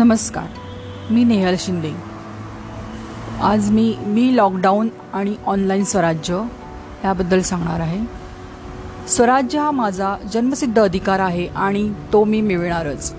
नमस्कार 0.00 0.44
मी 1.10 1.24
नेहल 1.24 1.54
शिंदे. 1.58 1.90
आज 3.42 3.70
मी 3.70 3.96
मी 4.00 4.36
लॉकडाऊन 4.36 4.88
आणि 5.12 5.34
ऑनलाईन 5.46 5.84
स्वराज्य 5.84 6.42
याबद्दल 7.04 7.40
सांगणार 7.40 7.80
आहे. 7.80 8.00
स्वराज्य 9.08 9.58
हा 9.58 9.70
माझा 9.70 10.16
जन्मसिद्ध 10.32 10.78
अधिकार 10.78 11.18
आहे 11.18 11.46
आणि 11.46 11.92
तो 12.12 12.24
मी 12.24 12.40
मिळणारच. 12.40 13.14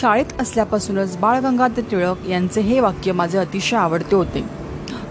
शाळेत 0.00 0.40
असल्यापासूनच 0.40 1.16
बाळ 1.16 1.40
गंगाधर 1.40 1.82
टिळक 1.90 2.28
यांचे 2.28 2.60
हे 2.60 2.80
वाक्य 2.80 3.12
माझे 3.12 3.38
अतिशय 3.38 3.76
आवडते 3.76 4.16
होते. 4.16 4.44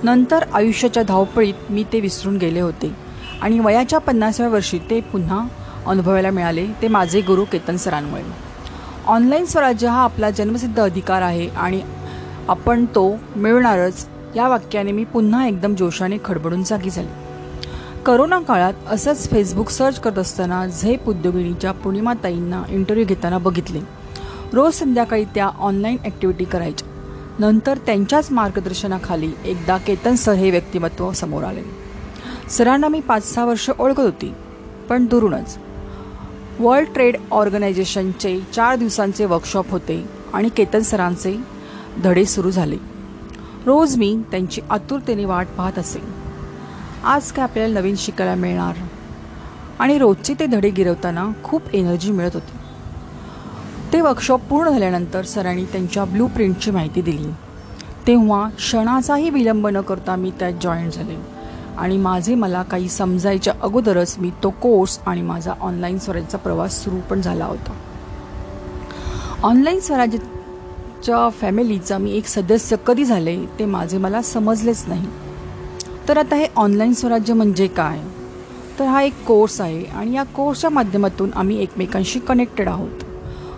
नंतर 0.03 0.43
आयुष्याच्या 0.53 1.03
धावपळीत 1.03 1.71
मी 1.71 1.83
ते 1.93 1.99
विसरून 1.99 2.37
गेले 2.37 2.59
होते 2.59 2.95
आणि 3.41 3.59
वयाच्या 3.59 3.99
पन्नासाव्या 3.99 4.53
वर्षी 4.53 4.79
ते 4.89 5.01
पुन्हा 5.01 5.47
अनुभवायला 5.87 6.29
मिळाले 6.29 6.67
ते 6.81 6.87
माझे 6.87 7.21
गुरु 7.21 7.45
केतन 7.45 7.75
सरांमुळे. 7.75 8.50
ऑनलाईन 9.07 9.45
स्वराज्य 9.45 9.87
हा 9.87 10.03
आपला 10.03 10.29
जन्मसिद्ध 10.29 10.79
अधिकार 10.79 11.21
आहे 11.21 11.49
आणि 11.49 11.81
आपण 12.47 12.85
तो 12.85 13.17
मिळणारच. 13.35 14.07
या 14.35 14.47
वाक्याने 14.47 14.91
मी 14.91 15.03
पुन्हा 15.03 15.47
एकदम 15.47 15.75
जोशाने 15.75 16.17
खडबडून 16.25 16.63
जागी 16.63 16.89
झाली. 16.89 17.07
करोना 18.05 18.39
काळात 18.39 18.73
असंच 18.87 19.29
फेसबुक 19.29 19.69
सर्च 19.69 19.99
करत 19.99 20.17
असताना 20.17 20.67
झेप 20.67 21.09
उद्योगिनीच्या 21.09 21.71
पूर्णिमाताईंना 21.71 22.63
इंटरव्ह्यू 22.69 23.05
घेताना 23.05 23.37
बघितले. 23.37 23.79
रोज 24.53 24.73
संध्याकाळी 24.73 25.25
त्या 25.25 25.49
ऑनलाईन 25.59 25.97
ॲक्टिव्हिटी 26.05 26.45
करायच्या. 26.45 26.87
नंतर 27.39 27.77
त्यांच्याच 27.77 28.31
मार्गदर्शनाखाली 28.31 29.31
एकदा 29.45 29.77
केतन 29.77 30.15
सर 30.15 30.33
हे 30.33 30.51
व्यक्तिमत्व 30.51 31.11
समोर 31.11 31.43
आले. 31.43 31.61
सरांना 32.49 32.87
मी 32.87 32.99
पाच 32.99 33.33
सहा 33.33 33.45
वर्ष 33.45 33.69
ओळखत 33.79 33.99
होती 33.99 34.33
पण 34.89 35.05
दुरूनच. 35.05 35.57
वर्ल्ड 36.61 36.89
ट्रेड 36.93 37.17
ऑर्गनायझेशनचे 37.31 38.39
चार 38.53 38.75
दिवसांचे 38.75 39.25
वर्कशॉप 39.25 39.69
होते 39.69 40.09
आणि 40.33 40.49
केतन 40.49 40.79
सरांचे 40.79 41.37
धडे 42.03 42.25
सुरू 42.25 42.51
झाले. 42.51 42.77
रोज 43.65 43.97
मी 43.97 44.21
त्यांची 44.31 44.61
आतुरतेने 44.69 45.25
वाट 45.25 45.47
पाहत 45.57 45.79
असे. 45.79 45.99
आज 47.03 47.31
काय 47.31 47.43
आपल्याला 47.43 47.79
नवीन 47.79 47.95
शिकायला 47.97 48.35
मिळणार? 48.35 48.73
आणि 49.79 49.97
रोजचे 49.97 50.33
ते 50.39 50.45
धडे 50.45 50.69
गिरवताना 50.69 51.27
खूप 51.43 51.61
एनर्जी 51.73 52.11
मिळत 52.11 52.31
होती. 52.33 52.57
ते 53.93 54.01
वर्कशॉप 54.01 54.41
पूर्ण 54.41 54.69
झाल्यानंतर 54.69 55.25
सरांनी 55.25 55.65
त्यांच्या 55.65 56.05
ब्लू 56.05 56.27
प्रिंटची 56.27 56.71
माहिती 56.71 57.01
दिली. 57.01 57.31
तेव्हा 58.07 58.49
क्षणाचाही 58.49 59.29
विलंब 59.29 59.67
न 59.67 59.81
करता 59.81 60.15
मी 60.15 60.31
त्यात 60.39 60.53
जॉईन 60.61 60.89
झाले. 60.89 61.30
आणि 61.81 61.97
माझे 61.97 62.35
मला 62.35 62.63
काही 62.63 62.89
समजायच्या 62.89 63.53
अगोदरच 63.61 64.15
मी 64.19 64.31
तो 64.43 64.49
कोर्स 64.49 64.99
आणि 65.05 65.21
माझा 65.21 65.53
ऑनलाईन 65.61 65.99
स्वराज्याचा 65.99 66.37
प्रवास 66.37 66.83
सुरू 66.83 66.97
पण 67.09 67.21
झाला 67.21 67.45
होता. 67.45 67.73
ऑनलाईन 69.43 69.79
स्वराज्याच्या 69.79 71.29
फॅमिलीचा 71.29 71.97
मी 71.97 72.11
एक 72.11 72.27
सदस्य 72.27 72.75
कधी 72.87 73.05
झाले 73.05 73.45
ते 73.45 73.65
माझे 73.65 73.97
मला 73.97 74.21
समजलेच 74.21 74.83
नाही. 74.87 75.07
तर 76.09 76.17
आता 76.17 76.35
हे 76.35 76.47
ऑनलाईन 76.55 76.93
स्वराज्य 76.93 77.33
म्हणजे 77.33 77.67
काय? 77.67 77.99
तर 78.79 78.85
हा 78.85 79.01
एक 79.01 79.25
कोर्स 79.25 79.61
आहे 79.61 79.83
आणि 79.83 80.15
या 80.15 80.23
कोर्सच्या 80.23 80.69
माध्यमातून 80.69 81.29
आम्ही 81.35 81.63
एकमेकांशी 81.63 82.19
कनेक्टेड 82.19 82.69
आहोत. 82.69 83.03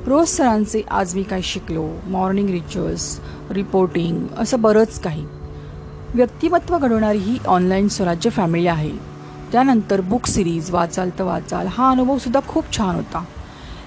रोज 0.06 0.28
सरांचे 0.28 0.82
आज 0.92 1.16
मी 1.16 1.24
काय 1.24 1.42
शिकलो? 1.42 1.90
मॉर्निंग 2.08 2.50
रिच्युअल्स 2.50 3.20
रिपोर्टिंग 3.52 4.28
असं 4.38 4.62
बरंच 4.62 5.00
काही. 5.00 5.26
व्यक्तिमत्व 6.16 6.78
घडवणारी 6.78 7.18
ही 7.18 7.38
ऑनलाईन 7.48 7.88
स्वराज्य 7.88 8.30
फॅमिली 8.30 8.68
आहे. 8.68 8.92
त्यानंतर 9.52 10.02
बुक 10.02 10.26
सिरीज 10.26 10.72
वाचाल 10.72 11.10
तर 11.20 11.24
वाचाल 11.24 11.68
हा 11.68 11.90
अनुभवसुद्धा 11.90 12.40
खूप 12.48 12.78
छान 12.78 12.96
होता. 12.96 13.24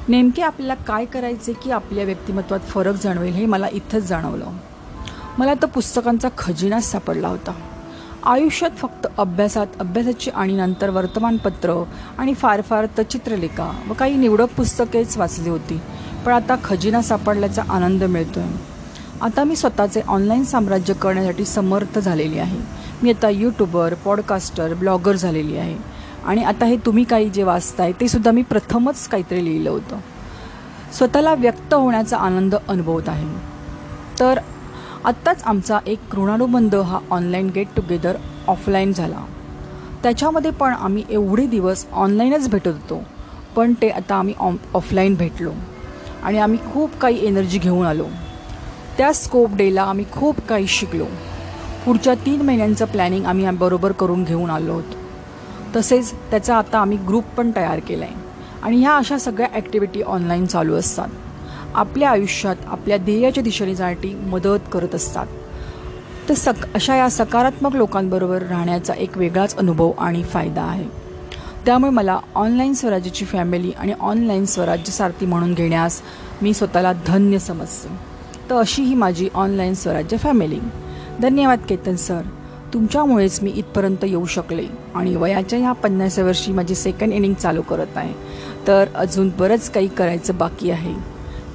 नेमके 0.09 0.43
आपल्याला 0.43 0.75
काय 0.75 1.05
करायचे 1.05 1.53
की 1.53 1.71
आपल्या 1.71 2.05
व्यक्तिमत्वात 2.05 2.61
फरक 2.61 2.95
जाणवेल 3.03 3.35
हे 3.35 3.47
मला 3.47 3.69
इथंच 3.73 4.03
जाणवलं. 4.03 4.47
मला 5.39 5.55
तर 5.55 5.67
पुस्तकांचा 5.67 6.29
खजिनाच 6.39 6.85
सापडला 6.85 7.29
होता. 7.29 7.53
आयुष्यात 8.25 8.71
फक्त 8.71 9.07
अभ्यासात 9.19 9.67
अभ्यासाची 9.81 10.31
आणि 10.31 10.53
नंतर 10.53 10.91
वर्तमानपत्र 10.91 11.83
आणि 12.19 12.35
फार 12.35 12.61
फार 12.61 12.87
तर 12.99 13.03
चित्रलेखा 13.03 13.71
व 13.89 13.93
काही 13.93 14.17
निवडक 14.17 14.49
पुस्तकेच 14.57 15.17
वाचली 15.17 15.49
होती. 15.49 15.81
पण 16.27 16.33
आता 16.33 16.57
खजिना 16.65 17.03
सापडल्याचा 17.03 17.63
आनंद 17.71 18.05
मिळतो 18.05 18.41
आहे 18.41 18.76
आता 19.23 19.45
मी 19.45 19.57
स्वतःचे 19.57 20.01
ऑनलाईन 20.09 20.45
साम्राज्य 20.45 20.95
करण्यासाठी 20.95 21.45
समर्थ 21.45 21.99
झालेली 21.99 22.39
आहे. 22.39 22.59
मी 23.03 23.11
आता 23.11 23.29
यूट्यूबर 23.29 23.95
पॉडकास्टर 23.95 24.75
ब्लॉगर 24.75 25.17
झालेली 25.17 25.57
आहे. 25.57 25.77
आणि 26.25 26.45
आता 26.45 26.67
हे 26.67 26.77
तुम्ही 26.77 27.05
काही 27.05 27.31
जे 27.31 27.43
वाचताय 27.43 27.93
ते 27.93 28.09
सुद्धा 28.09 28.31
मी 28.31 28.43
प्रथमच 28.43 29.09
काहीतरी 29.09 29.45
लिहिलं 29.45 29.71
होतं. 29.71 29.99
स्वतःला 30.93 31.35
व्यक्त 31.35 31.75
होण्याचा 31.75 32.17
आनंद 32.17 32.55
अनुभवत 32.69 33.09
आहे 33.09 33.27
तर 34.21 34.39
आत्ताच 35.05 35.43
आमचा 35.43 35.79
एक 35.87 36.15
ऋणानुबंध 36.15 36.75
हा 36.75 36.99
ऑनलाईन 37.11 37.51
गेट 37.55 37.69
टुगेदर 37.77 38.17
ऑफलाईन 38.49 38.93
झाला. 38.93 39.25
त्याच्यामध्ये 40.03 40.51
पण 40.51 40.73
आम्ही 40.73 41.05
एवढे 41.11 41.47
दिवस 41.47 41.87
ऑनलाईनच 41.93 42.51
भेटत 42.51 42.69
होतो. 42.69 43.03
पण 43.57 43.73
ते 43.73 43.89
आता 43.89 44.15
आम्ही 44.15 44.35
ऑफलाईन 44.75 45.15
भेटलो. 45.15 45.51
आणि 46.23 46.39
आम्ही 46.39 46.59
खूप 46.73 46.97
काही 46.97 47.27
एनर्जी 47.27 47.59
घेऊन 47.59 47.87
आलो. 47.87 48.07
त्या 48.99 49.13
स्कोप 49.13 49.55
डेला 49.55 49.83
आम्ही 49.83 50.05
खूप 50.13 50.41
काही 50.49 50.67
शिकलो. 50.67 51.05
पुढच्या 51.87 52.15
तीन 52.15 52.43
महिन्यांचं 52.43 52.85
प्लॅनिंग 52.85 53.27
आम्ही 53.27 53.51
बरोबर 53.51 53.93
करून 53.93 54.25
घेऊन 54.25 54.51
आलो 54.51 54.73
होतो. 54.73 54.97
तसेच 55.77 56.13
त्याचा 56.13 56.57
आता 56.57 56.79
आम्ही 56.79 56.99
ग्रुप 56.99 57.25
पण 57.37 57.51
तयार 57.57 57.79
केला 57.79 58.05
आहे 58.05 58.15
आणि 58.63 58.77
ह्या 58.77 58.97
अशा 58.97 59.19
सगळ्या 59.19 59.49
ॲक्टिव्हिटी 59.55 60.03
ऑनलाईन 60.03 60.47
चालू 60.47 60.75
असतात. 60.75 61.09
आपल्या 61.75 62.11
आयुष्यात 62.11 62.57
आपल्या 62.67 62.97
ध्येयाच्या 62.97 63.43
दिशेने 63.43 63.75
जाण्यासाठी 63.75 64.15
मदत 64.15 64.69
करत 64.73 64.95
असतात. 64.95 65.27
तर 66.29 66.35
सक 66.35 66.75
अशा 66.75 66.97
या 66.97 67.11
सकारात्मक 67.11 67.77
लोकांबरोबर 67.77 68.43
राहण्याचा 68.43 68.95
एक 68.95 69.19
वेगळाच 69.19 69.57
अनुभव 69.57 69.93
आणि 69.99 70.23
फायदा 70.23 70.63
आहे. 70.63 70.85
त्यामुळे 71.67 71.93
मला 71.93 72.19
ऑनलाईन 72.35 72.75
स्वराज्याची 72.75 73.25
फॅमिली 73.25 73.73
आणि 73.79 73.93
ऑनलाईन 74.01 74.45
स्वराज्य 74.45 74.93
सारथी 74.93 75.27
म्हणून 75.27 75.55
घेण्यास 75.55 76.03
मी 76.43 76.55
स्वतःला 76.55 76.93
धन्य 77.07 77.39
समजते. 77.39 78.16
तर 78.51 78.55
अशी 78.55 78.83
ही 78.83 78.95
माझी 78.95 79.29
ऑनलाईन 79.35 79.75
स्वराज्य 79.75 80.17
फॅमिली 80.17 80.59
धन्यवाद 81.21 81.61
केतन 81.69 81.97
सर 81.97 82.21
तुमच्यामुळेच 82.75 83.43
मी 83.43 83.51
इथपर्यंत 83.57 84.05
येऊ 84.05 84.25
शकले 84.27 84.67
आणि 84.95 85.15
वयाच्या 85.17 85.59
ह्या 85.59 85.73
पन्नासव्या 85.73 86.25
वर्षी 86.27 86.53
माझी 86.53 86.75
सेकंड 86.75 87.13
इनिंग 87.13 87.35
चालू 87.35 87.63
करत 87.63 87.97
आहे. 87.97 88.13
तर 88.67 88.85
अजून 88.95 89.31
बरंच 89.39 89.71
काही 89.71 89.89
करायचं 89.89 90.37
बाकी 90.39 90.71
आहे. 90.71 90.95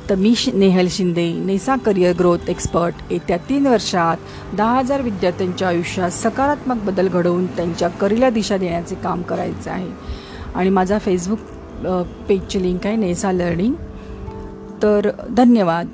तर 0.09 0.15
मी 0.15 0.33
शि 0.35 0.51
नेहल 0.51 0.87
शिंदे 0.91 1.27
नेसा 1.45 1.75
करिअर 1.75 2.13
ग्रोथ 2.19 2.49
एक्सपर्ट 2.49 3.11
येत्या 3.11 3.37
तीन 3.49 3.67
वर्षात 3.67 4.55
दहा 4.57 4.77
हजार 4.79 5.01
विद्यार्थ्यांच्या 5.01 5.67
आयुष्यात 5.67 6.11
सकारात्मक 6.11 6.83
बदल 6.85 7.07
घडवून 7.07 7.45
त्यांच्या 7.47 7.87
करीला 7.87 8.29
दिशा 8.29 8.57
देण्याचे 8.57 8.95
काम 8.95 9.21
करायचं 9.21 9.71
आहे. 9.71 9.89
आणि 10.55 10.69
माझा 10.69 10.97
फेसबुक 10.99 11.39
पेजची 12.29 12.61
लिंक 12.63 12.87
आहे 12.87 12.95
नेसा 12.95 13.31
लर्निंग 13.31 13.73
तर 14.83 15.09
धन्यवाद. 15.29 15.87